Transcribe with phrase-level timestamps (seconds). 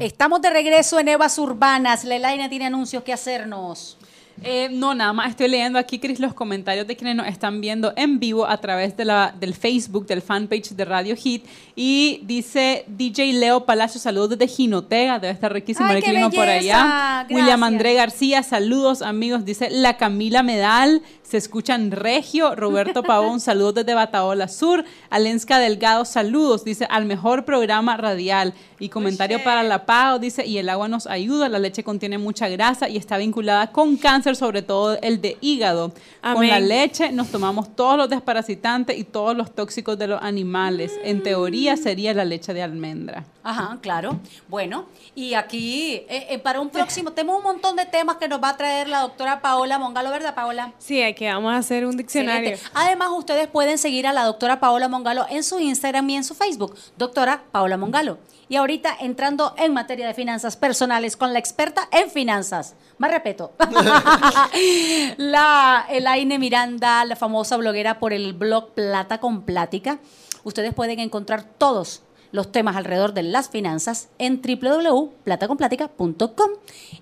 [0.00, 2.04] Estamos de regreso en Evas Urbanas.
[2.04, 3.96] Lelaina tiene anuncios que hacernos.
[4.42, 7.92] Eh, no, nada más estoy leyendo aquí, Cris, los comentarios de quienes nos están viendo
[7.96, 11.44] en vivo a través de la, del Facebook, del fanpage de Radio Hit.
[11.76, 16.48] Y dice DJ Leo Palacio, saludos desde Jinotega, debe estar riquísimo Ay, el clima por
[16.48, 16.56] allá.
[16.58, 17.62] belleza, William gracias.
[17.62, 23.94] André García, saludos amigos, dice la Camila Medal, se escuchan Regio, Roberto Pavón, saludos desde
[23.94, 28.54] Bataola Sur, Alenska Delgado, saludos, dice al mejor programa radial.
[28.78, 32.48] Y comentario para la PAO, dice, y el agua nos ayuda, la leche contiene mucha
[32.48, 35.92] grasa y está vinculada con cáncer, sobre todo el de hígado.
[36.22, 40.92] Con la leche nos tomamos todos los desparasitantes y todos los tóxicos de los animales.
[41.04, 43.24] En teoría sería la leche de almendra.
[43.42, 44.18] Ajá, claro.
[44.48, 48.42] Bueno, y aquí eh, eh, para un próximo, tenemos un montón de temas que nos
[48.42, 50.72] va a traer la doctora Paola Mongalo, ¿verdad, Paola?
[50.78, 52.50] Sí, aquí vamos a hacer un diccionario.
[52.50, 52.72] Excelente.
[52.74, 56.34] Además, ustedes pueden seguir a la doctora Paola Mongalo en su Instagram y en su
[56.34, 58.18] Facebook, doctora Paola Mongalo.
[58.48, 62.74] Y ahorita entrando en materia de finanzas personales con la experta en finanzas.
[62.98, 63.52] Más respeto.
[65.16, 69.98] la Elaine Miranda, la famosa bloguera por el blog Plata con Plática.
[70.44, 72.02] Ustedes pueden encontrar todos
[72.32, 76.50] los temas alrededor de las finanzas en www.plataconplática.com.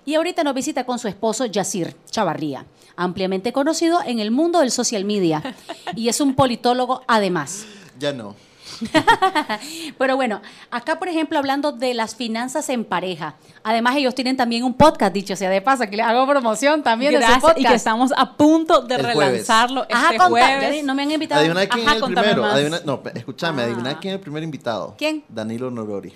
[0.05, 4.71] Y ahorita nos visita con su esposo Yacir Chavarría, ampliamente conocido en el mundo del
[4.71, 5.55] social media.
[5.95, 7.65] Y es un politólogo además.
[7.99, 8.35] Ya no.
[9.97, 13.35] Pero bueno, acá por ejemplo hablando de las finanzas en pareja.
[13.63, 17.13] Además ellos tienen también un podcast, dicho sea de paso, que les hago promoción también
[17.19, 17.59] de su podcast.
[17.59, 19.29] y que estamos a punto de El jueves.
[19.47, 20.75] relanzarlo Ajá, este conta- jueves.
[20.77, 21.41] ya no me han invitado.
[21.41, 22.45] Adivina quién Ajá, es el primero.
[22.45, 23.65] Adivina- no, escúchame, Ah.
[23.65, 24.95] adivina quién es el primer invitado.
[24.97, 25.23] ¿Quién?
[25.29, 26.13] Danilo Norori.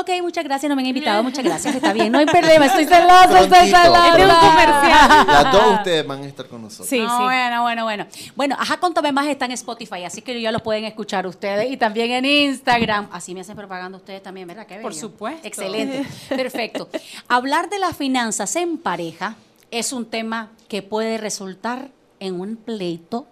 [0.00, 2.84] Ok, muchas gracias, no me han invitado, muchas gracias, está bien, no hay problema, estoy
[2.86, 3.76] celosa, estoy Prontito.
[3.76, 4.08] celosa.
[4.08, 5.26] Este es un comercial.
[5.26, 6.88] Las dos ustedes van a estar con nosotros.
[6.88, 7.24] Sí, No, sí.
[7.24, 8.06] Bueno, bueno, bueno.
[8.34, 11.76] Bueno, ajá, contame más está en Spotify, así que ya lo pueden escuchar ustedes y
[11.76, 13.08] también en Instagram.
[13.12, 14.66] Así me hacen propaganda ustedes también, ¿verdad?
[14.66, 15.46] Qué Por supuesto.
[15.46, 16.88] Excelente, perfecto.
[17.28, 19.36] Hablar de las finanzas en pareja
[19.70, 21.88] es un tema que puede resultar
[22.20, 23.26] en un pleito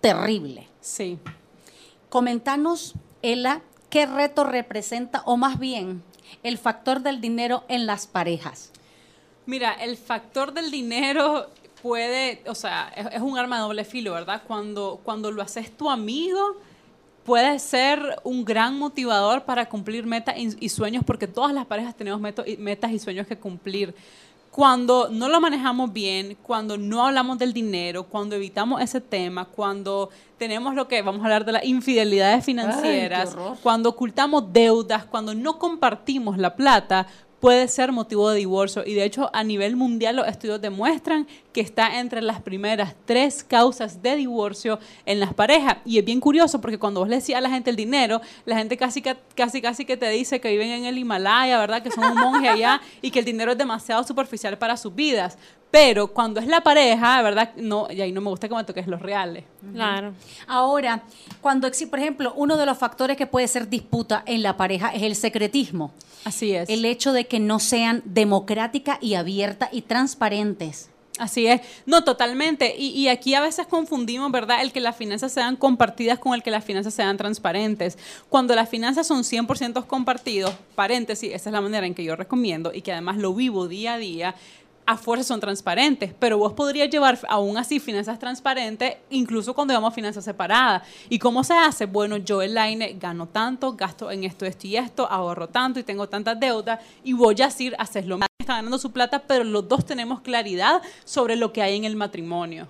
[0.00, 0.66] terrible.
[0.80, 1.18] Sí.
[2.08, 6.02] Comentanos, Ela, qué reto representa, o más bien,
[6.42, 8.70] el factor del dinero en las parejas.
[9.46, 11.48] Mira, el factor del dinero
[11.82, 14.42] puede, o sea, es, un arma de doble filo, ¿verdad?
[14.46, 16.56] Cuando, cuando lo haces tu amigo,
[17.24, 22.20] puede ser un gran motivador para cumplir metas y, sueños, porque todas las parejas tenemos
[22.20, 23.94] metas y sueños que cumplir.
[24.50, 30.10] Cuando no lo manejamos bien, cuando no hablamos del dinero, cuando evitamos ese tema, cuando
[30.38, 35.58] tenemos lo que vamos a hablar de las infidelidades financieras, cuando ocultamos deudas, cuando no
[35.58, 37.06] compartimos la plata,
[37.40, 38.84] puede ser motivo de divorcio.
[38.86, 43.42] Y de hecho, a nivel mundial, los estudios demuestran que está entre las primeras tres
[43.42, 45.78] causas de divorcio en las parejas.
[45.84, 48.56] Y es bien curioso porque cuando vos le decís a la gente el dinero, la
[48.58, 51.82] gente casi, ca- casi, casi que te dice que viven en el Himalaya, ¿verdad?
[51.82, 55.38] Que son un monje allá y que el dinero es demasiado superficial para sus vidas.
[55.70, 57.52] Pero cuando es la pareja, ¿verdad?
[57.56, 59.44] No, y ahí no me gusta que me toques los reales.
[59.72, 60.14] Claro.
[60.48, 61.02] Ahora,
[61.40, 64.88] cuando existe, por ejemplo, uno de los factores que puede ser disputa en la pareja
[64.88, 65.92] es el secretismo.
[66.24, 66.68] Así es.
[66.68, 70.90] El hecho de que no sean democrática y abierta y transparentes.
[71.18, 72.74] Así es, no totalmente.
[72.78, 74.62] Y, y aquí a veces confundimos, ¿verdad?
[74.62, 77.98] El que las finanzas sean compartidas con el que las finanzas sean transparentes.
[78.30, 82.72] Cuando las finanzas son 100% compartidos, paréntesis, esa es la manera en que yo recomiendo
[82.72, 84.34] y que además lo vivo día a día,
[84.90, 89.94] a fuerza son transparentes, pero vos podrías llevar aún así finanzas transparentes, incluso cuando llevamos
[89.94, 90.82] finanzas separadas.
[91.08, 91.86] ¿Y cómo se hace?
[91.86, 95.84] Bueno, yo en Line gano tanto, gasto en esto, esto y esto, ahorro tanto y
[95.84, 98.26] tengo tantas deudas, y voy a decir, haces lo mismo.
[98.40, 101.94] Está ganando su plata, pero los dos tenemos claridad sobre lo que hay en el
[101.94, 102.66] matrimonio.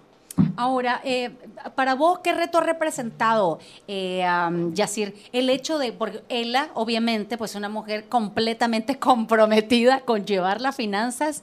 [0.57, 1.31] Ahora, eh,
[1.75, 4.27] para vos, ¿qué reto ha representado, eh,
[4.75, 10.77] Yacir, el hecho de, porque ella, obviamente, pues una mujer completamente comprometida con llevar las
[10.77, 11.43] finanzas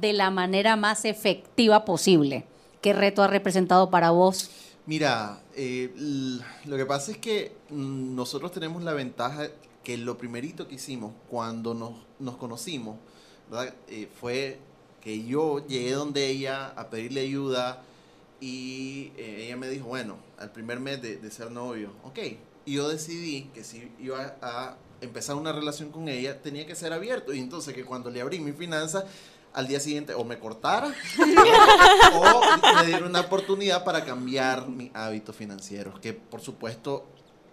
[0.00, 2.46] de la manera más efectiva posible?
[2.80, 4.50] ¿Qué reto ha representado para vos?
[4.86, 5.92] Mira, eh,
[6.64, 9.48] lo que pasa es que mm, nosotros tenemos la ventaja
[9.84, 12.96] que lo primerito que hicimos cuando nos, nos conocimos.
[13.88, 14.58] Eh, fue
[15.02, 17.82] que yo llegué donde ella a pedirle ayuda
[18.40, 22.18] y eh, ella me dijo, bueno, al primer mes de, ser novio, ok.
[22.64, 26.92] Y yo decidí que si iba a empezar una relación con ella, tenía que ser
[26.92, 27.34] abierto.
[27.34, 29.04] Y entonces que cuando le abrí mi finanzas,
[29.54, 30.88] al día siguiente o me cortara
[32.14, 32.40] o
[32.76, 37.06] me diera una oportunidad para cambiar mis hábitos financieros, que por supuesto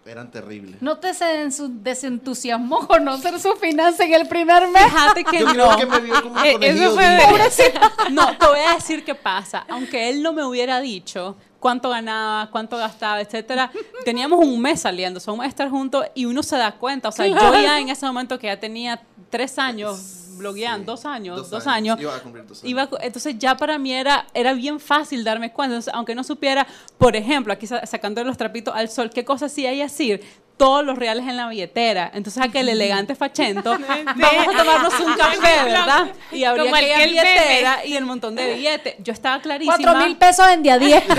[0.06, 0.82] eran terribles.
[0.82, 1.26] ¿No te se
[1.70, 4.84] desentusiasmó conocer su finanza en el primer mes?
[4.84, 5.76] Fíjate que Yo no.
[5.76, 7.20] creo que me vio como Eh, eso fue de.
[8.12, 9.66] No, te voy a decir qué pasa.
[9.70, 13.72] Aunque él no me hubiera dicho cuánto ganaba, cuánto gastaba, etcétera,
[14.06, 17.10] teníamos un mes saliendo, un mes de estar juntos y uno se da cuenta.
[17.10, 21.06] O sea, yo ya en ese momento que ya tenía tres años blogueando, Sí, dos
[21.06, 21.94] años, dos dos, años.
[21.98, 22.70] años, Iba a cumplir dos años.
[22.72, 26.66] iba entonces ya para mí era, era bien fácil darme cuenta, Entonces, aunque no supiera,
[26.98, 30.22] por ejemplo, aquí sa- sacando los trapitos al sol, qué cosas sí hay decir,
[30.60, 32.12] todos los reales en la billetera.
[32.14, 33.72] Entonces aquel elegante fachento,
[34.16, 36.10] vamos a tomarnos un café, ¿verdad?
[36.32, 38.96] Y abría aquella billetera y el montón de billetes.
[39.00, 39.78] Yo estaba clarísima.
[39.78, 41.04] Cuatro mil pesos en día 10.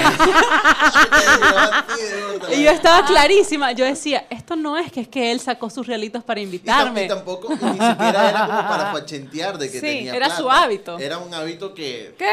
[2.53, 3.73] Y yo estaba clarísima.
[3.73, 7.05] Yo decía, esto no es que es que él sacó sus realitos para invitarme.
[7.05, 10.43] y tampoco, ni siquiera era como para fachentear de que Sí, tenía era plata.
[10.43, 10.99] su hábito.
[10.99, 12.15] Era un hábito que...
[12.19, 12.27] ¡Qué!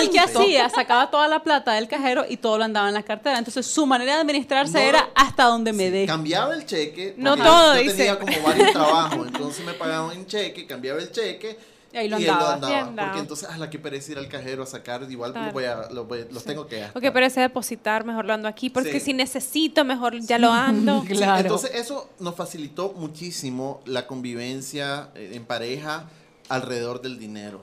[0.00, 3.02] Él que hacía, sacaba toda la plata del cajero y todo lo andaba en la
[3.02, 3.38] cartera.
[3.38, 6.06] Entonces su manera de administrarse No, era hasta donde me Sí, dé.
[6.06, 7.14] Cambiaba el cheque.
[7.16, 7.96] No porque todo, yo dice.
[7.96, 11.56] tenía como varios trabajos, entonces me pagaban en cheque, cambiaba el cheque.
[11.92, 12.70] Y ahí lo él andaba.
[12.70, 13.08] Y andaba.
[13.08, 15.44] Porque entonces, a la que perece ir al cajero a sacar, igual Claro.
[15.46, 16.96] los, voy a, los, voy- los tengo que gastar.
[17.04, 19.00] Ok, pero ese depositar, mejor lo ando aquí, porque Sí.
[19.00, 21.04] si necesito, mejor ya lo ando.
[21.08, 21.38] Claro.
[21.42, 26.08] entonces eso nos facilitó muchísimo la convivencia eh, en pareja
[26.48, 27.62] alrededor del dinero.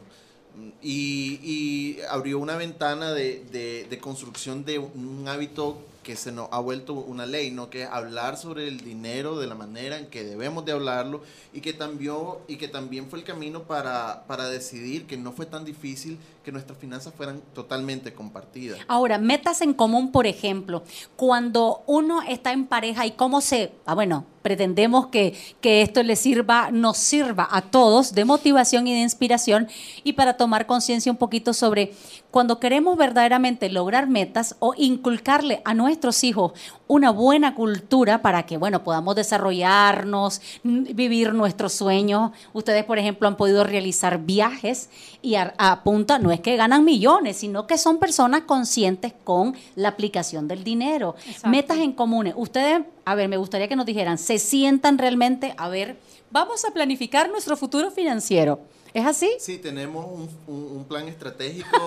[0.81, 6.50] Y, y abrió una ventana de, de- de construcción de un hábito que se nos
[6.51, 7.69] ha vuelto una ley, ¿no?
[7.69, 11.21] Que es hablar sobre el dinero de la manera en que debemos de hablarlo
[11.53, 12.15] y que también,
[12.48, 16.51] y que también fue el camino para, para decidir que no fue tan difícil que
[16.51, 18.79] nuestras finanzas fueran totalmente compartidas.
[18.88, 20.83] Ahora, metas en común, por ejemplo,
[21.15, 26.15] cuando uno está en pareja y cómo se, ah, bueno, pretendemos que, que esto le
[26.15, 29.67] sirva, nos sirva a todos de motivación y de inspiración
[30.03, 31.93] y para tomar conciencia un poquito sobre
[32.31, 36.53] cuando queremos verdaderamente lograr metas o inculcarle a nuestros hijos
[36.91, 42.31] una buena cultura para que, bueno, podamos desarrollarnos, vivir nuestros sueños.
[42.51, 44.89] Ustedes, por ejemplo, han podido realizar viajes
[45.21, 49.55] y a, a punta, no es que ganan millones, sino que son personas conscientes con
[49.75, 51.15] la aplicación del dinero.
[51.25, 51.47] Exacto.
[51.47, 52.33] Metas en comunes.
[52.35, 55.95] Ustedes, a ver, me gustaría que nos dijeran, ¿se sientan realmente, a ver,
[56.29, 58.59] vamos a planificar nuestro futuro financiero?
[58.93, 59.31] ¿Es así?
[59.39, 61.69] Sí, tenemos un, un- un plan estratégico.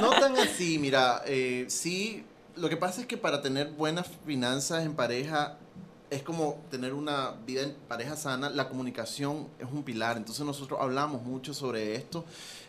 [0.00, 2.22] no tan así, mira, eh, sí,
[2.56, 5.58] lo que pasa es que para tener buenas finanzas en pareja
[6.10, 10.78] es como tener una vida en pareja sana, la comunicación es un pilar, entonces nosotros
[10.80, 12.24] hablamos mucho sobre esto.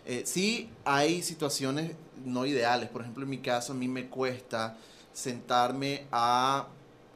[0.06, 1.92] Eh, sí hay situaciones
[2.26, 4.78] no ideales, por ejemplo en mi caso a mí me cuesta
[5.14, 6.68] sentarme a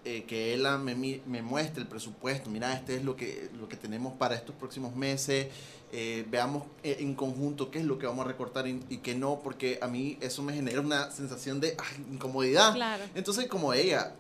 [0.04, 2.50] eh, que él me, me muestre el presupuesto.
[2.50, 5.48] Mira, este es lo que, lo que tenemos para estos próximos meses.
[5.92, 9.14] Eh, veamos eh, en conjunto qué es lo que vamos a recortar y, y qué
[9.16, 12.74] no, porque a mí eso me genera una sensación de ay, incomodidad.
[12.74, 13.04] Claro.
[13.16, 14.16] Entonces, como ella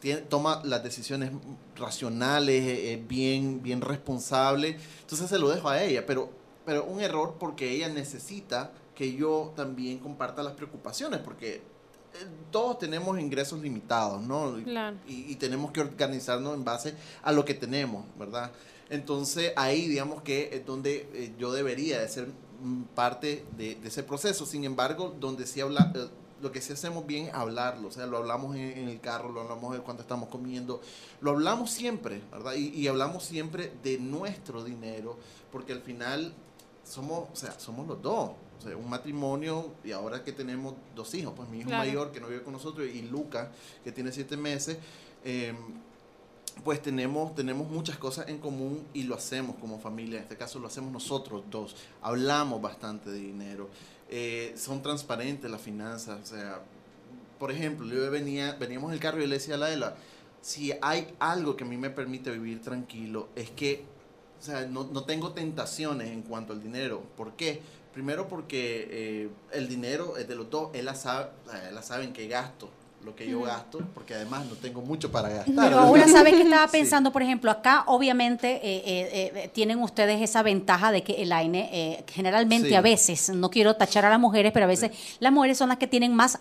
[0.00, 1.32] tiene- toma las decisiones
[1.76, 6.30] racionales, eh, eh, bien, bien responsable, entonces se lo dejo a ella, pero,
[6.64, 11.62] pero un error porque ella necesita que yo también comparta las preocupaciones, porque
[12.50, 14.56] todos tenemos ingresos limitados, ¿no?
[14.64, 14.96] Claro.
[15.06, 18.50] Y, y tenemos que organizarnos en base a lo que tenemos, ¿verdad?
[18.90, 22.28] Entonces ahí digamos que es donde eh, yo debería de ser
[22.62, 24.46] mm, parte de, de ese proceso.
[24.46, 26.08] Sin embargo, donde sí habla, eh,
[26.40, 29.32] lo que sí hacemos bien es hablarlo, o sea, lo hablamos en, en el carro,
[29.32, 30.80] lo hablamos cuando estamos comiendo,
[31.20, 32.54] lo hablamos siempre, ¿verdad?
[32.54, 35.18] Y, y hablamos siempre de nuestro dinero,
[35.50, 36.32] porque al final
[36.84, 38.30] somos, o sea, somos los dos.
[38.58, 41.84] O sea, un matrimonio y ahora que tenemos dos hijos, pues mi hijo Claro.
[41.86, 43.52] mayor que no vive con nosotros y Luca
[43.84, 44.78] que tiene siete meses,
[45.24, 45.54] eh,
[46.64, 50.18] pues tenemos, tenemos muchas cosas en común y lo hacemos como familia.
[50.18, 51.76] En este caso lo hacemos nosotros dos.
[52.02, 53.68] Hablamos bastante de dinero.
[54.10, 56.20] Eh, son transparentes las finanzas.
[56.22, 56.60] O sea,
[57.38, 59.96] por ejemplo, yo venía, veníamos en el carro y le decía a la Ela,
[60.40, 63.84] si hay algo que a mí me permite vivir tranquilo, es que
[64.38, 67.02] o sea, no, no tengo tentaciones en cuanto al dinero.
[67.16, 67.60] ¿Por qué?
[67.92, 70.70] Primero porque eh, el dinero es de los dos.
[70.74, 71.30] Él la sabe,
[71.72, 72.70] la sabe en qué gasto
[73.04, 75.54] lo que yo gasto, porque además no tengo mucho para gastar.
[75.54, 76.72] Pero ahora, ¿sabes qué estaba Sí.
[76.72, 77.10] pensando?
[77.12, 81.70] Por ejemplo, acá obviamente eh, eh, eh, tienen ustedes esa ventaja de que el AINE,
[81.72, 82.74] eh, generalmente Sí.
[82.74, 84.90] a veces, no quiero tachar a las mujeres, pero a veces
[85.20, 86.38] las mujeres son las que tienen más,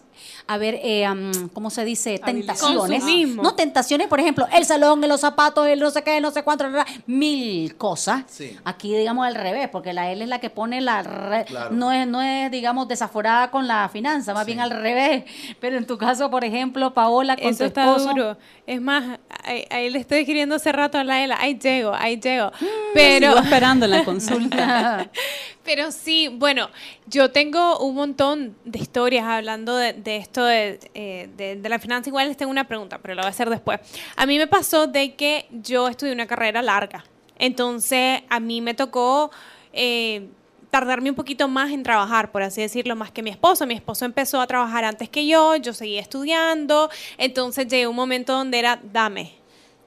[0.47, 2.19] a ver, eh, am, ¿cómo se dice?
[2.21, 2.47] Habilidad.
[2.55, 3.01] Tentaciones.
[3.01, 3.43] Consumismo.
[3.43, 6.65] No, tentaciones, por ejemplo, el salón, los zapatos, el no sé qué, no sé cuánto,
[7.05, 8.23] mil cosas.
[8.27, 8.57] Sí.
[8.65, 11.03] Aquí, digamos, al revés, porque la L es la que pone la...
[11.03, 11.69] re- Claro.
[11.71, 14.47] no, es, no es, digamos, desaforada con la finanza, más Sí.
[14.51, 15.23] bien al revés.
[15.61, 16.46] Pero en tu caso, por ejemplo,
[16.93, 18.09] Paola, con Eso tu está esposo...
[18.09, 18.37] duro.
[18.65, 22.19] Es más, ahí, ahí le estoy escribiendo hace rato a la Ela, ahí llego, ahí
[22.19, 22.51] llego.
[22.59, 25.09] Sigo Pero, esperando en la consulta.
[25.63, 26.69] pero sí, bueno,
[27.07, 31.79] yo tengo un montón de historias hablando de, de esto de, eh, de- de la
[31.79, 32.09] finanza.
[32.09, 33.79] Igual les tengo una pregunta, pero la voy a hacer después.
[34.15, 37.03] A mí me pasó de que yo estudié una carrera larga.
[37.39, 39.29] Entonces, a mí me tocó
[39.73, 40.27] eh,
[40.69, 43.65] tardarme un poquito más en trabajar, por así decirlo, más que mi esposo.
[43.65, 46.89] Mi esposo empezó a trabajar antes que yo, yo seguía estudiando.
[47.17, 49.33] Entonces, llegué a un momento donde era, dame,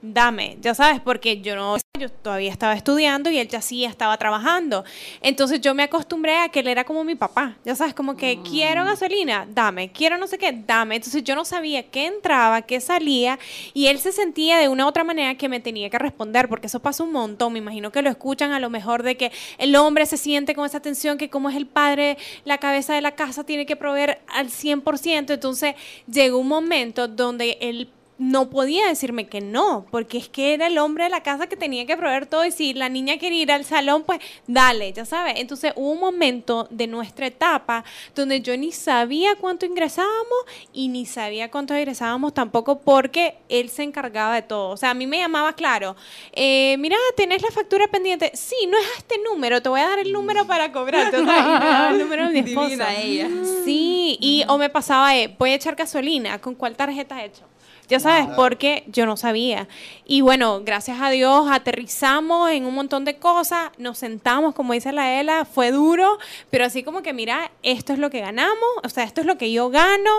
[0.03, 4.17] dame, ya sabes, porque yo no, yo todavía estaba estudiando y él ya sí estaba
[4.17, 4.85] trabajando.
[5.21, 8.41] Entonces yo me acostumbré a que él era como mi papá, ya sabes, como que
[8.43, 10.97] quiero gasolina, dame, quiero no sé qué, dame.
[10.97, 13.39] Entonces yo no sabía qué entraba, qué salía
[13.75, 16.67] y él se sentía de una u otra manera que me tenía que responder, porque
[16.67, 19.77] eso pasa un montón, me imagino que lo escuchan a lo mejor de que el
[19.77, 23.13] hombre se siente con esa tensión que como es el padre, la cabeza de la
[23.13, 25.75] casa tiene que proveer al 100%, entonces
[26.11, 27.89] llegó un momento donde él
[28.21, 31.57] no podía decirme que no, porque es que era el hombre de la casa que
[31.57, 35.07] tenía que proveer todo y si la niña quería ir al salón, pues dale, ya
[35.07, 35.37] sabes.
[35.39, 37.83] Entonces hubo un momento de nuestra etapa
[38.15, 43.85] donde yo ni sabía cuánto ingresábamos y ni sabía cuánto egresábamos tampoco porque él se
[43.85, 44.69] encargaba de todo.
[44.69, 45.97] O sea, a mí me llamaba claro,
[46.33, 48.33] eh, mira, tenés la factura pendiente.
[48.35, 51.11] Sí, no es a este número, te voy a dar el número para cobrar.
[51.15, 52.67] Y me daba el número de mi esposo.
[52.69, 53.31] Divina ella.
[53.65, 57.50] Sí, y o me pasaba, eh, voy a echar gasolina, ¿con cuál tarjeta he hecho?
[57.91, 58.37] Ya sabes, Claro.
[58.37, 59.69] porque yo no sabía.
[60.07, 64.93] Y bueno, gracias a Dios aterrizamos en un montón de cosas, nos sentamos, como dice
[64.93, 66.19] la Ela, fue duro,
[66.51, 69.37] pero así como que mira, esto es lo que ganamos, o sea, esto es lo
[69.37, 70.11] que yo gano,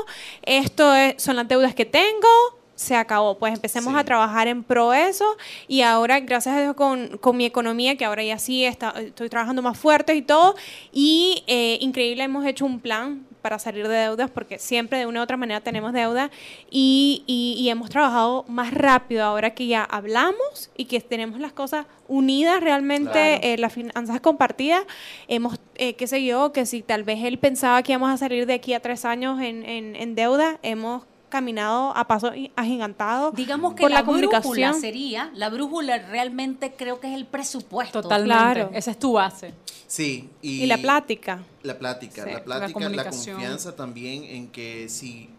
[0.44, 2.28] esto es- son las deudas que tengo,
[2.76, 3.38] se acabó.
[3.38, 4.00] Pues empecemos Sí.
[4.00, 5.38] a trabajar en pro eso
[5.68, 9.30] y ahora, gracias a Dios, con, con mi economía, que ahora ya sí está, estoy
[9.30, 10.56] trabajando más fuerte y todo,
[10.92, 15.20] y eh, increíble, hemos hecho un plan para salir de deudas, porque siempre de una
[15.20, 16.30] u otra manera tenemos deuda,
[16.70, 21.52] y, y- y hemos trabajado más rápido ahora que ya hablamos y que tenemos las
[21.54, 23.40] cosas unidas realmente, Claro.
[23.42, 24.84] eh, las finanzas compartidas,
[25.28, 28.46] hemos, eh, qué sé yo, que si tal vez él pensaba que íbamos a salir
[28.46, 33.32] de aquí a tres años en, en- en deuda, hemos caminado a paso i- agigantado
[33.32, 38.04] Digamos que por la, la brújula sería, la brújula realmente creo que es el presupuesto.
[38.04, 38.36] Totalmente.
[38.36, 38.70] Claro.
[38.76, 39.54] Esa es tu base.
[39.88, 41.42] Sí, y, Y la plática.
[41.64, 45.30] La plática, Sí, la plática, la, confianza también en que si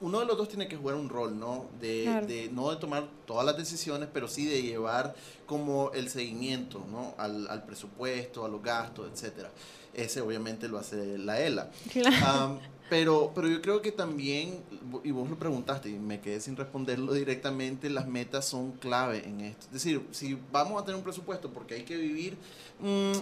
[0.00, 1.66] uno de los dos tiene que jugar un rol, ¿no?
[1.80, 2.26] De, Claro.
[2.26, 5.14] de no de tomar todas las decisiones, pero sí de llevar
[5.46, 7.14] como el seguimiento, ¿no?
[7.18, 9.50] Al, al presupuesto, a los gastos, etcétera.
[9.94, 11.68] Ese obviamente lo hace la ELA.
[11.92, 12.60] Claro.
[12.88, 14.62] Pero, pero yo creo que también,
[15.04, 19.40] y vos lo preguntaste y me quedé sin responderlo directamente, las metas son clave en
[19.42, 19.66] esto.
[19.66, 22.36] Es decir, si vamos a tener un presupuesto porque hay que vivir,
[22.80, 23.12] mm,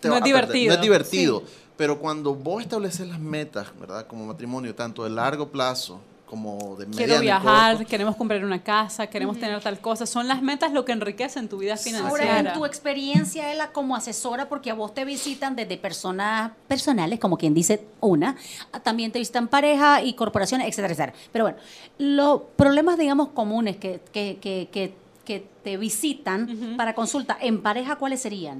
[0.00, 0.68] te No es divertido.
[0.68, 1.42] No es divertido.
[1.76, 4.06] Pero cuando vos estableces las metas, ¿verdad?
[4.06, 8.62] Como matrimonio, tanto de largo plazo como de mediano Quiero viajar, corto, queremos comprar una
[8.62, 10.06] casa, queremos tener tal cosa.
[10.06, 12.38] Son las metas lo que enriquecen tu vida Ahora, financiera.
[12.40, 17.36] en tu experiencia, Ela, como asesora, porque a vos te visitan desde personas personales, como
[17.36, 18.36] quien dice una,
[18.82, 21.12] también te visitan pareja y corporaciones, etcétera, etcétera.
[21.32, 21.58] Pero bueno,
[21.98, 27.96] los problemas, digamos, comunes que, que, que, que, que te visitan para consulta, en pareja,
[27.96, 28.58] ¿cuáles serían?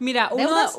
[0.00, 0.78] Mira, uno, ¿Deudas?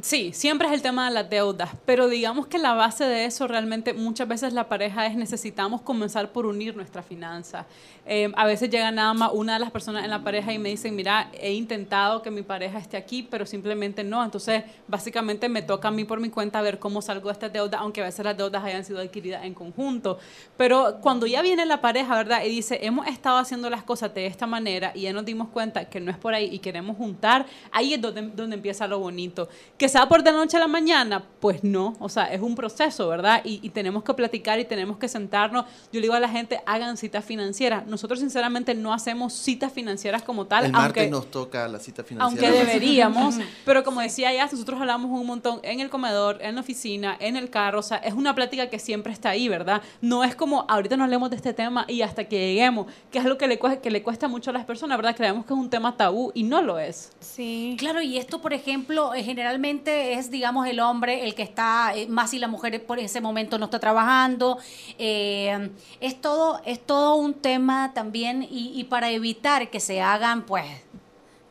[0.00, 3.46] sí, siempre es el tema de las deudas, pero digamos que la base de eso
[3.46, 7.66] realmente muchas veces la pareja es necesitamos comenzar por unir nuestra finanza.
[8.06, 10.70] Eh, a veces llega nada más una de las personas en la pareja y me
[10.70, 14.24] dicen, mira, he intentado que mi pareja esté aquí, pero simplemente no.
[14.24, 17.78] Entonces, básicamente me toca a mí por mi cuenta ver cómo salgo de esta deuda,
[17.78, 20.18] aunque a veces las deudas hayan sido adquiridas en conjunto.
[20.56, 22.42] Pero cuando ya viene la pareja, ¿verdad?
[22.42, 25.84] Y dice, hemos estado haciendo las cosas de esta manera y ya nos dimos cuenta
[25.84, 29.48] que no es por ahí y queremos juntar, ahí es donde, donde empieza lo bonito.
[29.76, 33.08] Que sea por de noche a la mañana, pues no, o sea, es un proceso,
[33.08, 33.42] ¿verdad?
[33.44, 35.64] Y, y tenemos que platicar y tenemos que sentarnos.
[35.92, 37.84] Yo le digo a la gente, hagan citas financieras.
[37.86, 42.02] Nosotros sinceramente no hacemos citas financieras como tal, El martes aunque nos toca la cita
[42.18, 42.52] aunque financiera.
[42.52, 47.16] deberíamos, pero como decía ya, nosotros hablamos un montón en el comedor, en la oficina,
[47.18, 49.82] en el carro, o sea, es una plática que siempre está ahí, ¿verdad?
[50.00, 53.24] No es como ahorita no hablemos de este tema y hasta que lleguemos, que es
[53.24, 55.16] algo que le, cuesta, que le cuesta mucho a las personas, ¿verdad?
[55.16, 57.12] Creemos que es un tema tabú y no lo es.
[57.20, 57.76] Sí.
[57.78, 62.06] Claro, y esto, por ejemplo, eh, generalmente es, digamos, el hombre el que está, eh,
[62.08, 64.58] más si la mujer por ese momento no está trabajando.
[64.98, 70.46] eh, es, todo, es todo un tema también, y, y para evitar que se hagan,
[70.46, 70.66] pues,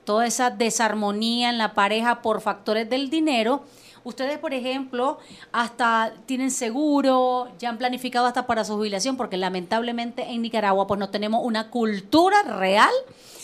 [0.06, 3.64] toda esa desarmonía en la pareja por factores del dinero,
[4.04, 5.20] ustedes, por ejemplo,
[5.52, 11.00] hasta tienen seguro, ya han planificado hasta para su jubilación, porque lamentablemente en Nicaragua pues
[11.00, 12.90] no tenemos una cultura real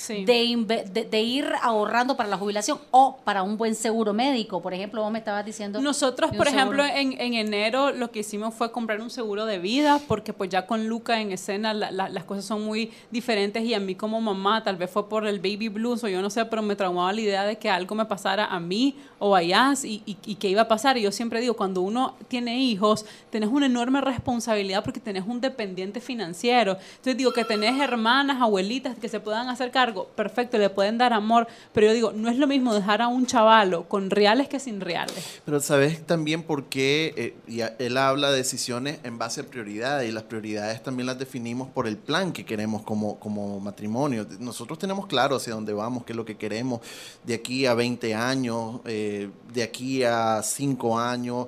[0.07, 0.25] Sí.
[0.25, 4.61] de, de- de ir ahorrando para la jubilación o para un buen seguro médico.
[4.61, 5.81] Por ejemplo, vos me estabas diciendo...
[5.81, 9.99] Nosotros, por ejemplo, en, en enero lo que hicimos fue comprar un seguro de vida,
[10.07, 13.73] porque pues ya con Luca en escena la- la- las cosas son muy diferentes y
[13.73, 16.45] a mí como mamá, tal vez fue por el baby blues o yo no sé,
[16.45, 19.83] pero me traumaba la idea de que algo me pasara a mí o a Yas
[19.83, 20.97] y, y, y que iba a pasar.
[20.97, 25.41] Y yo siempre digo, cuando uno tiene hijos, tenés una enorme responsabilidad porque tenés un
[25.41, 26.77] dependiente financiero.
[26.91, 31.13] Entonces digo que tenés hermanas, abuelitas que se puedan hacer cargo, perfecto, le pueden dar
[31.13, 34.59] amor, pero yo digo, no es lo mismo dejar a un chavalo con reales que
[34.59, 35.41] sin reales.
[35.45, 40.09] Pero sabes también por qué eh, y él habla de decisiones en base a prioridades
[40.09, 44.25] y las prioridades también las definimos por el plan que queremos como, como matrimonio.
[44.39, 46.81] Nosotros tenemos claro hacia dónde vamos, qué es lo que queremos
[47.23, 51.47] de aquí a 20 años, eh, de aquí a 5 años,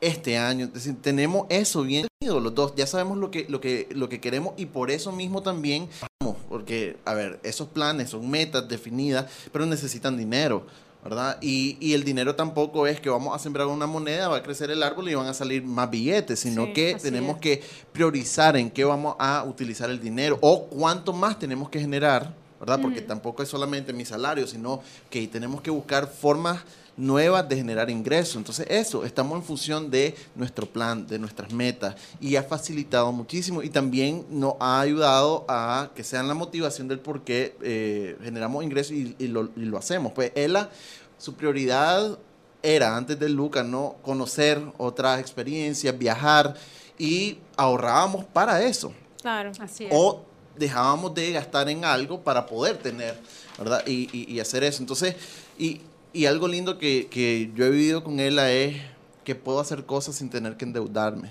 [0.00, 0.66] este año.
[0.66, 2.74] Es decir, tenemos eso bien definido los dos.
[2.76, 5.88] Ya sabemos lo que, lo que, lo que queremos y por eso mismo también
[6.20, 10.66] vamos, porque, a ver, esos planes son metas definidas, pero necesitan dinero.
[11.04, 11.38] ¿verdad?
[11.40, 14.70] Y, y el dinero tampoco es que vamos a sembrar una moneda, va a crecer
[14.72, 17.40] el árbol y van a salir más billetes, sino Sí, que tenemos es.
[17.40, 17.62] que
[17.92, 22.80] priorizar en qué vamos a utilizar el dinero o cuánto más tenemos que generar, ¿verdad?
[22.82, 26.62] Porque tampoco es solamente mi salario, sino que tenemos que buscar formas
[26.98, 28.36] nuevas de generar ingresos.
[28.36, 33.62] Entonces eso, estamos en función de nuestro plan, de nuestras metas y ha facilitado muchísimo
[33.62, 38.62] y también nos ha ayudado a que sean la motivación del por qué eh, generamos
[38.64, 40.12] ingresos y, y lo, y lo hacemos.
[40.12, 40.68] Pues ella,
[41.16, 42.18] su prioridad
[42.62, 43.94] era antes de Luca, ¿no?
[44.02, 46.54] Conocer otras experiencias, viajar
[46.98, 48.92] y ahorrábamos para eso.
[49.22, 49.52] Claro.
[49.60, 49.90] Así es.
[49.94, 50.24] O
[50.56, 53.16] dejábamos de gastar en algo para poder tener,
[53.56, 53.84] ¿verdad?
[53.86, 54.82] Y, y- y hacer eso.
[54.82, 55.14] Entonces,
[55.56, 55.80] y,
[56.12, 58.76] y algo lindo que, que yo he vivido con ella es
[59.24, 61.30] que puedo hacer cosas sin tener que endeudarme.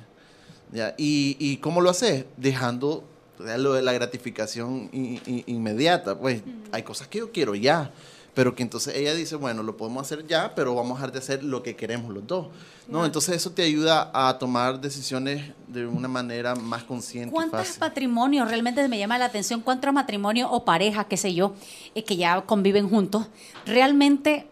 [0.71, 0.93] ¿ya?
[0.97, 2.25] Y, y cómo lo haces?
[2.37, 3.03] Dejando
[3.39, 6.17] lo de la gratificación i- i- inmediata.
[6.17, 6.41] Pues
[6.71, 7.91] hay cosas que yo quiero ya.
[8.33, 11.17] Pero que entonces ella dice, bueno, lo podemos hacer ya, pero vamos a dejar de
[11.19, 12.47] hacer lo que queremos los dos.
[12.87, 13.03] ¿no?
[13.03, 18.87] Entonces eso te ayuda a tomar decisiones de una manera más consciente ¿Cuántos matrimonios, realmente
[18.87, 21.55] me llama la atención, cuántos matrimonios o parejas, qué sé yo,
[21.95, 23.25] eh, que ya conviven juntos,
[23.65, 24.45] realmente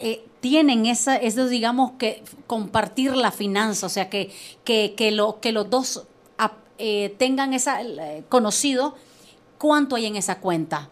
[0.00, 4.30] eh, tienen esa, eso, digamos, que compartir la finanza, o sea, que,
[4.64, 6.04] que, que, lo, que los dos
[6.78, 8.94] eh, tengan esa, eh, conocido
[9.58, 10.88] cuánto hay en esa cuenta.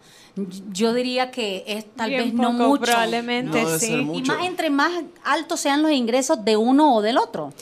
[0.71, 2.83] Yo diría que es tal Bien vez no mucho.
[2.83, 3.93] Probablemente No, sí.
[3.93, 4.91] Y más entre más
[5.23, 7.53] altos sean los ingresos de uno o del otro.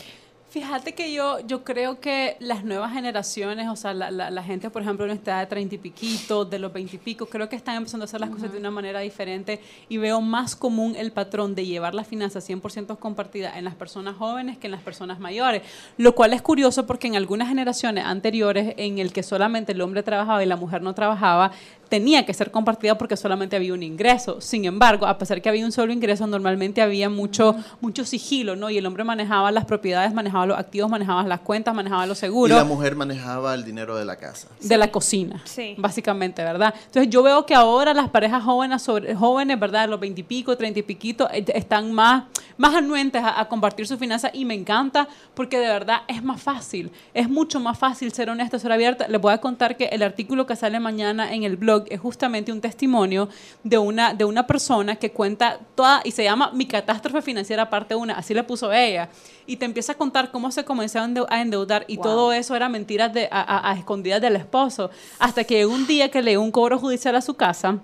[0.56, 4.70] Fíjate que yo, yo creo que las nuevas generaciones, o sea, la, la- la gente,
[4.70, 7.76] por ejemplo, en esta edad de treinta y piquito, de los veintipico, creo que están
[7.76, 11.56] empezando a hacer las cosas de una manera diferente y veo más común el patrón
[11.56, 15.62] de llevar la finanza 100% compartida en las personas jóvenes que en las personas mayores,
[15.98, 20.04] lo cual es curioso porque en algunas generaciones anteriores en el que solamente el hombre
[20.04, 21.52] trabajaba y la mujer no trabajaba,
[21.90, 24.42] tenía que ser compartida porque solamente había un ingreso.
[24.42, 28.70] Sin embargo, a pesar que había un solo ingreso, normalmente había mucho, mucho sigilo, ¿no?
[28.70, 32.22] Y el hombre manejaba las propiedades, manejaba los activos, manejaba las cuentas, manejaba los Y
[32.22, 34.48] seguros la mujer manejaba el dinero de la casa.
[34.60, 35.76] de la cocina, Sí.
[35.78, 36.74] básicamente, ¿verdad?
[36.88, 39.88] Entonces yo veo que ahora las parejas jóvenes, sobre, jóvenes, ¿verdad?
[39.90, 42.24] Los veintipico, treinta y piquito, eh, están más,
[42.58, 46.42] más anuentes a, a compartir su finanza y me encanta porque de verdad es más
[46.42, 49.08] fácil, es mucho más fácil ser honesto, ser abierta.
[49.08, 52.52] Les voy a contar que el artículo que sale mañana en el blog es justamente
[52.52, 53.30] un testimonio
[53.64, 57.96] de una, de una persona que cuenta toda, y se llama Mi catástrofe financiera parte
[57.96, 59.10] 1, así le puso ella,
[59.46, 62.04] y te empieza a contar cómo se comenzó a endeu- a endeudar y Wow.
[62.04, 64.90] todo eso era mentiras de, a, a- a escondidas del esposo.
[65.20, 67.80] Hasta que un día que le dio un cobro judicial a su casa.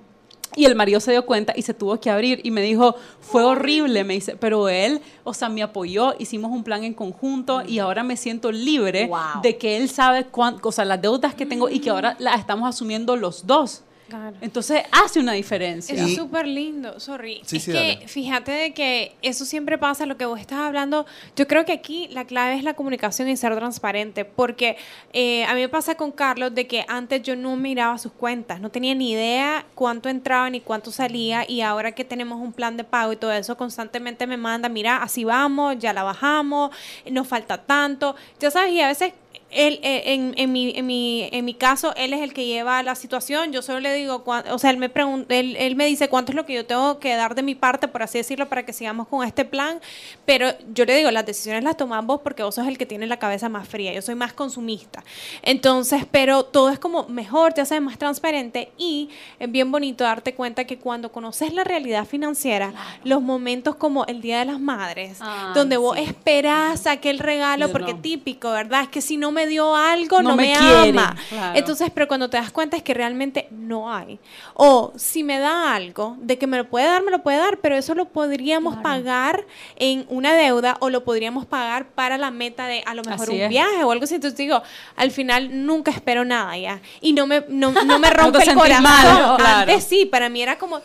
[0.55, 3.43] Y el marido se dio cuenta y se tuvo que abrir y me dijo, fue
[3.43, 7.79] horrible, me dice, pero él, o sea, me apoyó, hicimos un plan en conjunto y
[7.79, 9.41] ahora me siento libre Wow.
[9.43, 12.39] de que él sabe cuánto, o sea, las deudas que tengo y que ahora las
[12.39, 13.83] estamos asumiendo los dos.
[14.12, 14.36] Claro.
[14.41, 15.95] Entonces hace una diferencia.
[15.95, 17.41] Es súper lindo, sorry.
[17.45, 18.08] Sí, es sí, que dale.
[18.08, 21.06] fíjate de que eso siempre pasa, lo que vos estás hablando.
[21.38, 24.76] Yo creo que aquí la clave es la comunicación y ser transparente, porque
[25.13, 28.60] eh, a mí me pasa con Carlos de que antes yo no miraba sus cuentas,
[28.60, 32.76] no tenía ni idea cuánto entraba ni cuánto salía, y ahora que tenemos un plan
[32.76, 36.71] de pago y todo eso, constantemente me manda, mira, así vamos, ya la bajamos,
[37.10, 39.13] nos falta tanto, ya sabes, y a veces
[39.51, 42.81] él, eh, en, en, mi, en, mi, en mi caso, él es el que lleva
[42.83, 43.51] la situación.
[43.51, 46.35] Yo solo le digo, o sea, él me, pregunta, él, él me dice cuánto es
[46.35, 49.07] lo que yo tengo que dar de mi parte, por así decirlo, para que sigamos
[49.07, 49.79] con este plan.
[50.25, 53.07] Pero yo le digo, las decisiones las tomamos vos porque vos sos el que tiene
[53.07, 53.93] la cabeza más fría.
[53.93, 55.03] Yo soy más consumista.
[55.41, 59.09] Entonces, pero todo es como mejor, te hace más transparente y
[59.39, 64.21] es bien bonito darte cuenta que cuando conoces la realidad financiera, los momentos como el
[64.21, 65.19] Día de las Madres,
[65.53, 66.03] donde vos sí.
[66.03, 68.01] esperás aquel regalo, Yo porque no.
[68.01, 68.83] típico, ¿verdad?
[68.83, 71.15] Es que si no me dio algo, no, No me me, ama.
[71.30, 71.58] claro.
[71.58, 74.19] Entonces, pero cuando te das cuenta es que realmente no hay.
[74.54, 77.58] O si me da algo, de que me lo puede dar, me lo puede dar,
[77.58, 82.67] pero eso lo podríamos pagar en una deuda o lo podríamos pagar para la meta
[82.67, 83.49] de a lo mejor Así un es.
[83.49, 84.15] viaje o algo así.
[84.15, 84.62] Entonces digo,
[84.95, 86.82] al final nunca espero nada ya.
[87.01, 88.84] Y no me, no, no me rompe el corazón.
[88.84, 89.60] mal, claro.
[89.62, 90.80] Antes sí, para mí era como.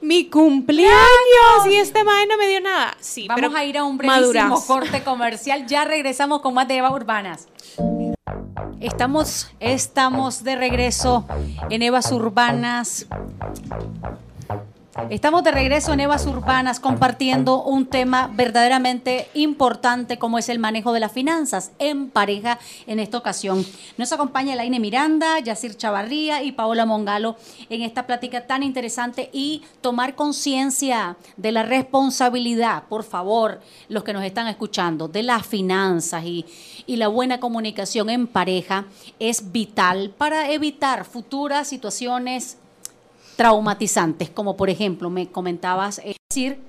[0.00, 2.96] Mi cumpleaños y este mae no me dio nada.
[3.00, 5.66] Sí, Vamos pero a ir a un brevísimo corte comercial.
[5.66, 7.48] Ya regresamos con más de Eva Urbanas.
[8.80, 11.26] Estamos, estamos de regreso
[11.68, 13.06] en Evas Urbanas.
[15.08, 20.92] Estamos de regreso en Evas Urbanas compartiendo un tema verdaderamente importante como es el manejo
[20.92, 23.64] de las finanzas en pareja en esta ocasión.
[23.96, 27.36] Nos acompaña Elaine Miranda, Yacir Chavarría y Paola Mongalo
[27.68, 34.12] en esta plática tan interesante y tomar conciencia de la responsabilidad, por favor, los que
[34.12, 36.44] nos están escuchando, de las finanzas y,
[36.86, 38.86] y la buena comunicación en pareja
[39.18, 42.58] es vital para evitar futuras situaciones
[43.40, 46.60] traumatizantes, como por ejemplo me comentabas, es decir,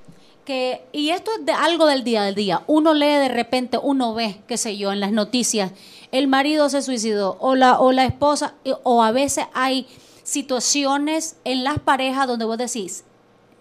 [0.45, 4.13] que, y esto es de algo del día del día, uno lee de repente, uno
[4.13, 5.73] ve, qué sé yo, en las noticias,
[6.13, 9.85] el marido se suicidó o la, o la esposa, eh, o a veces hay
[10.23, 13.03] situaciones en las parejas donde vos decís,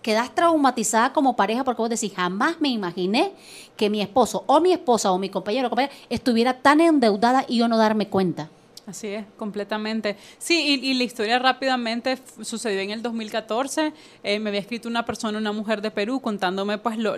[0.03, 3.33] quedas traumatizada como pareja porque vos decís, jamás me imaginé
[3.77, 7.57] que mi esposo o mi esposa o mi compañero o compañera estuviera tan endeudada y
[7.57, 8.51] yo no darme cuenta.
[8.90, 10.16] Así es, completamente.
[10.38, 13.92] Sí, y, y la historia rápidamente sucedió en el 2014.
[14.24, 17.14] Eh, me había escrito una persona, una mujer de Perú, contándome pues lo,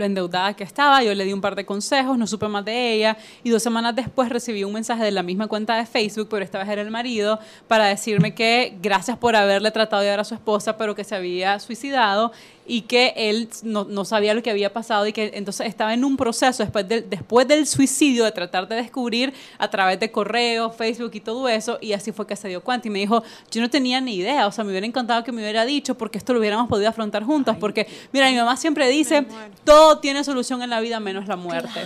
[0.00, 1.02] endeudada que estaba.
[1.02, 3.16] Yo le di un par de consejos, no supe más de ella.
[3.42, 6.60] Y dos semanas después recibí un mensaje de la misma cuenta de Facebook, pero esta
[6.60, 10.34] vez era el marido, para decirme que gracias por haberle tratado de dar a su
[10.34, 12.30] esposa, pero que se había suicidado
[12.68, 16.04] y que él no, no sabía lo que había pasado y que entonces estaba en
[16.04, 20.70] un proceso después del, después del suicidio de tratar de descubrir a través de correo,
[20.70, 23.62] Facebook y todo eso y así fue que se dio cuenta y me dijo, yo
[23.62, 26.34] no tenía ni idea, o sea, me hubiera encantado que me hubiera dicho porque esto
[26.34, 29.26] lo hubiéramos podido afrontar juntos, porque mira, mi mamá siempre dice,
[29.64, 31.80] todo tiene solución en la vida menos la muerte.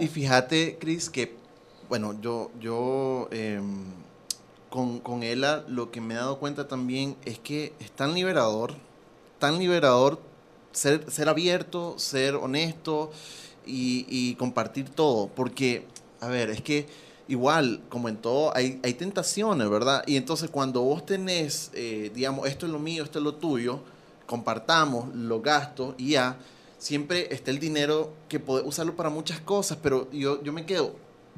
[0.00, 1.36] Y fíjate, Cris, que,
[1.90, 3.84] bueno, yo, yo em,
[4.70, 8.74] con, con Ela lo que me he dado cuenta también es que es tan liberador,
[9.42, 10.20] tan liberador
[10.70, 13.10] ser, ser abierto, ser honesto
[13.66, 15.26] y, compartir todo.
[15.34, 15.84] Porque,
[16.20, 16.86] a ver, es que
[17.26, 20.04] igual, como en todo, hay, hay tentaciones, ¿verdad?
[20.06, 23.80] Y entonces cuando vos tenés, eh, digamos, esto es lo mío, esto es lo tuyo,
[24.26, 26.38] compartamos los gastos y ya,
[26.78, 30.94] siempre está el dinero que puede usarlo para muchas cosas, pero yo, yo me quedo.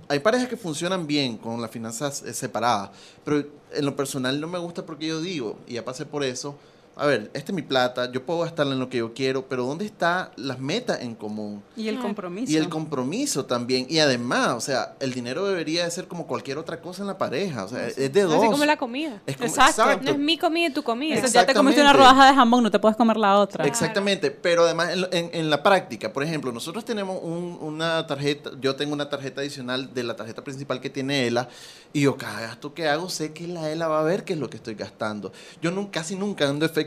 [0.08, 2.90] Hay parejas que funcionan bien con las finanzas eh, separadas,
[3.24, 6.58] pero en lo personal no me gusta porque yo digo, y ya pasé por eso,
[6.96, 9.64] a ver, esta es mi plata, yo puedo gastarla en lo que yo quiero, pero
[9.66, 11.62] ¿dónde están las metas en común?
[11.76, 12.52] Y el compromiso.
[12.52, 13.86] Y el compromiso también.
[13.88, 17.18] Y además, o sea, el dinero debería de ser como cualquier otra cosa en la
[17.18, 17.64] pareja.
[17.64, 18.34] O sea, es de dos.
[18.34, 19.20] Así como la comida.
[19.26, 20.04] Es como- Exacto.
[20.04, 21.14] No es mi comida y tu comida.
[21.16, 23.64] Ya te comiste una rodaja de jamón, no te puedes comer la otra.
[23.66, 28.50] Exactamente, pero además en, en- en la práctica, por ejemplo, nosotros tenemos un- una tarjeta,
[28.60, 31.48] yo tengo una tarjeta adicional de la tarjeta principal que tiene ELA,
[31.92, 34.38] y yo cada gasto que hago sé que la ELA va a ver qué es
[34.38, 35.32] lo que estoy gastando.
[35.60, 36.83] Yo nun- casi nunca ando efectivo,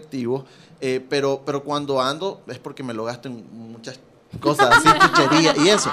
[0.82, 4.00] eh, pero, pero cuando ando es porque me lo gasto en muchas
[4.40, 5.92] cosas así, chuchería y eso.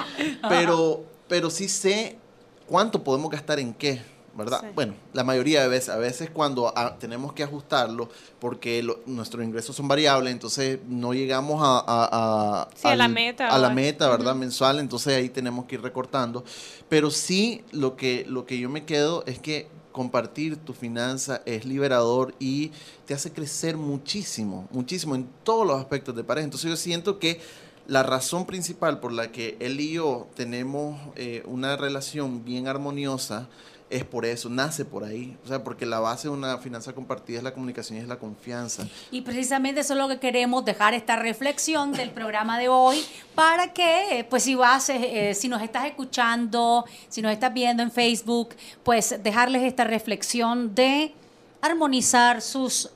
[0.49, 2.19] Pero, pero sí sé
[2.67, 4.03] cuánto podemos gastar en qué.
[4.37, 4.62] ¿Verdad?
[4.62, 4.67] Sí.
[4.75, 8.09] Bueno, la mayoría de veces, a veces cuando ah, tenemos que ajustarlo
[8.40, 13.45] porque lo- nuestros ingresos son variables, entonces no llegamos a, a- a- Sí, la meta,
[13.47, 13.75] a la ¿verdad?
[13.77, 14.35] meta, ¿verdad?
[14.35, 16.43] Mensual, entonces ahí tenemos que ir recortando.
[16.88, 21.64] Pero sí, lo que, lo que yo me quedo es que compartir tu finanza es
[21.64, 22.72] liberador y
[23.07, 26.46] te hace crecer muchísimo, muchísimo en todos los aspectos de pareja.
[26.46, 27.40] Entonces yo siento que
[27.87, 33.48] la razón principal por la que él y yo tenemos eh, una relación bien armoniosa
[33.90, 35.37] es por eso, nace por ahí.
[35.44, 38.18] O sea, porque la base de una finanza compartida es la comunicación y es la
[38.18, 38.87] confianza.
[39.11, 43.73] Y precisamente eso es lo que queremos, dejar esta reflexión del programa de hoy para
[43.73, 47.83] que, eh, pues si vas, eh, eh, si nos estás escuchando, si nos estás viendo
[47.83, 51.14] en Facebook, pues dejarles esta reflexión de
[51.61, 52.90] armonizar sus...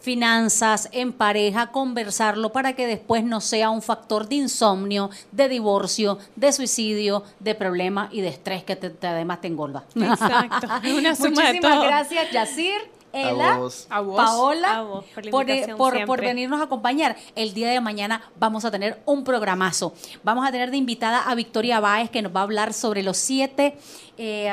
[0.00, 6.18] finanzas, en pareja, conversarlo para que después no sea un factor de insomnio, de divorcio,
[6.36, 9.84] de suicidio, de problema y de estrés que te, te- además te engorda.
[9.94, 10.66] Exacto.
[10.96, 11.82] Una suma de Muchísimas todo.
[11.84, 12.98] gracias, Yacir.
[13.10, 13.54] Ela.
[13.54, 13.86] A vos.
[13.88, 17.16] Paola, A vos, por la por, eh, por- por venirnos a acompañar.
[17.34, 19.94] El día de mañana vamos a tener un programazo.
[20.22, 23.16] Vamos a tener de invitada a Victoria Báez, que nos va a hablar sobre los
[23.16, 23.78] siete
[24.18, 24.52] eh,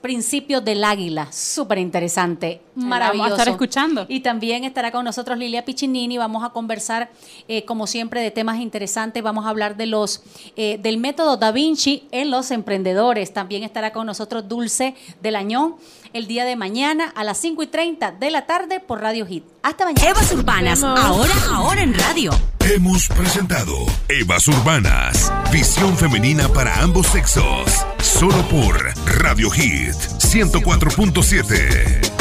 [0.00, 1.32] principios del águila.
[1.32, 3.30] Súper interesante, vamos a maravilloso.
[3.30, 4.06] estar escuchando.
[4.08, 6.18] Y también estará con nosotros Lilia Piccinini.
[6.18, 7.10] Vamos a conversar,
[7.48, 9.22] eh, como siempre, de temas interesantes.
[9.22, 10.22] Vamos a hablar de los
[10.56, 13.32] eh, del método Da Vinci en los emprendedores.
[13.32, 15.76] También estará con nosotros Dulce del Añón
[16.12, 19.44] el día de mañana a las 5 y 30 de la tarde por Radio Hit.
[19.62, 20.08] Hasta mañana.
[20.08, 22.30] Evas Urbanas, ahora, ahora en radio.
[22.60, 23.74] Hemos presentado
[24.08, 28.76] Evas Urbanas, visión femenina para ambos sexos, solo por
[29.18, 32.13] Radio Hit 104.7.